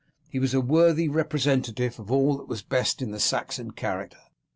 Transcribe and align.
He 0.31 0.39
was 0.39 0.55
a 0.55 0.61
worthy 0.61 1.07
representative 1.07 1.99
of 1.99 2.11
all 2.11 2.35
that 2.37 2.47
was 2.47 2.63
best 2.63 3.03
in 3.03 3.11
the 3.11 3.19
Saxon 3.19 3.69
character. 3.69 4.17